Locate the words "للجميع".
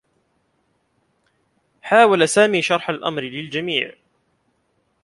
3.21-3.93